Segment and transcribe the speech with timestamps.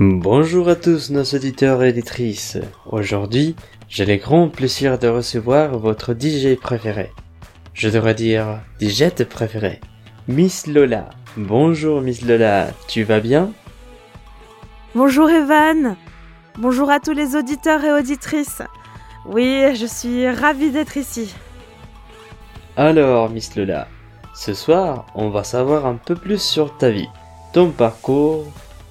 [0.00, 2.56] Bonjour à tous nos auditeurs et éditrices.
[2.86, 3.56] Aujourd'hui,
[3.88, 7.10] j'ai le grand plaisir de recevoir votre DJ préféré.
[7.74, 9.80] Je devrais dire DJ préféré.
[10.28, 11.10] Miss Lola.
[11.36, 13.50] Bonjour Miss Lola, tu vas bien?
[14.94, 15.96] Bonjour Evan.
[16.56, 18.62] Bonjour à tous les auditeurs et auditrices.
[19.26, 21.34] Oui, je suis ravie d'être ici.
[22.76, 23.88] Alors Miss Lola,
[24.32, 27.08] ce soir, on va savoir un peu plus sur ta vie,
[27.52, 28.46] ton parcours.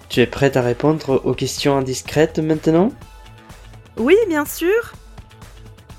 [0.09, 2.91] Tu es prête à répondre aux questions indiscrètes maintenant?
[3.97, 4.93] Oui, bien sûr.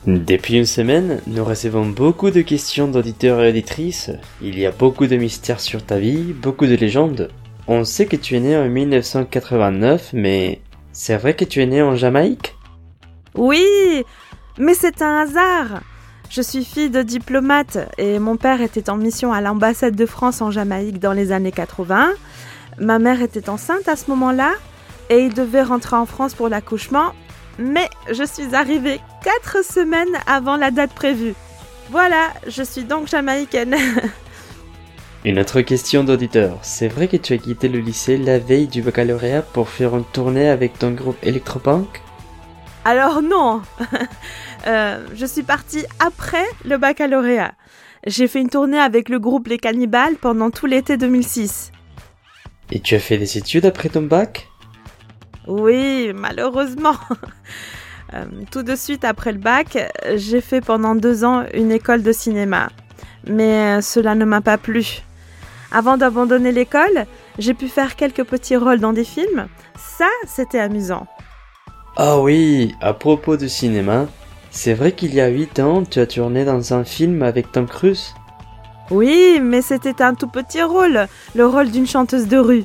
[0.06, 4.10] Depuis une semaine, nous recevons beaucoup de questions d'auditeurs et auditrices.
[4.40, 7.30] Il y a beaucoup de mystères sur ta vie, beaucoup de légendes.
[7.66, 10.62] On sait que tu es né en 1989, mais
[10.92, 12.56] c'est vrai que tu es né en Jamaïque?
[13.34, 13.66] Oui,
[14.56, 15.82] mais c'est un hasard.
[16.30, 20.42] Je suis fille de diplomate et mon père était en mission à l'ambassade de France
[20.42, 22.10] en Jamaïque dans les années 80.
[22.78, 24.52] Ma mère était enceinte à ce moment-là
[25.08, 27.12] et il devait rentrer en France pour l'accouchement,
[27.58, 31.34] mais je suis arrivée quatre semaines avant la date prévue.
[31.90, 33.76] Voilà, je suis donc jamaïcaine.
[35.24, 36.58] Une autre question d'auditeur.
[36.62, 40.04] C'est vrai que tu as quitté le lycée la veille du baccalauréat pour faire une
[40.04, 42.02] tournée avec ton groupe Electropunk?
[42.84, 43.62] Alors non
[44.66, 47.52] Euh, Je suis partie après le baccalauréat.
[48.06, 51.70] J'ai fait une tournée avec le groupe Les Cannibales pendant tout l'été 2006.
[52.72, 54.48] Et tu as fait des études après ton bac?
[55.46, 56.96] Oui, malheureusement.
[58.14, 59.76] Euh, tout de suite après le bac,
[60.14, 62.70] j'ai fait pendant deux ans une école de cinéma.
[63.26, 65.02] Mais euh, cela ne m'a pas plu.
[65.72, 67.04] Avant d'abandonner l'école,
[67.38, 69.46] j'ai pu faire quelques petits rôles dans des films.
[69.76, 71.06] Ça, c'était amusant.
[72.00, 74.06] Ah oui, à propos de cinéma,
[74.52, 77.66] c'est vrai qu'il y a 8 ans, tu as tourné dans un film avec Tom
[77.66, 78.14] Cruise
[78.92, 82.62] Oui, mais c'était un tout petit rôle, le rôle d'une chanteuse de rue.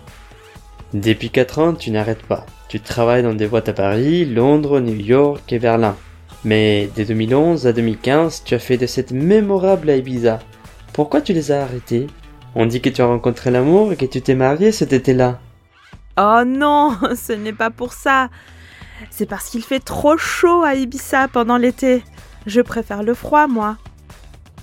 [0.93, 2.45] Depuis 4 ans, tu n'arrêtes pas.
[2.67, 5.95] Tu travailles dans des boîtes à Paris, Londres, New York et Berlin.
[6.45, 10.41] Mais dès 2011 à 2015, tu as fait de cette mémorable à Ibiza.
[10.93, 12.05] Pourquoi tu les as arrêtés
[12.53, 15.39] On dit que tu as rencontré l'amour et que tu t'es marié cet été-là.
[16.19, 18.29] Oh non, ce n'est pas pour ça.
[19.11, 22.03] C'est parce qu'il fait trop chaud à Ibiza pendant l'été.
[22.45, 23.77] Je préfère le froid, moi.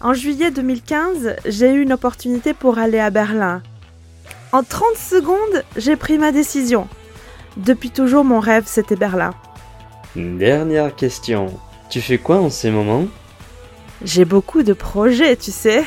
[0.01, 3.62] En juillet 2015, j'ai eu une opportunité pour aller à Berlin.
[4.53, 6.89] En 30 secondes, j'ai pris ma décision.
[7.56, 9.33] Depuis toujours, mon rêve, c'était Berlin.
[10.17, 11.47] Dernière question.
[11.89, 13.06] Tu fais quoi en ces moments?
[14.03, 15.84] J'ai beaucoup de projets, tu sais.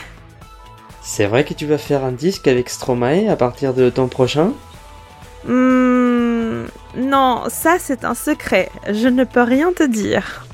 [1.01, 4.53] C'est vrai que tu vas faire un disque avec Stromae à partir de ton prochain?
[5.45, 6.12] Hmm,
[6.95, 8.69] non, ça c'est un secret.
[8.89, 10.45] Je ne peux rien te dire.